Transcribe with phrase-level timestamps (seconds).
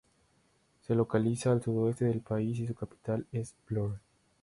[0.81, 3.99] Se localiza al sudoeste del país y su capital es Vlorë.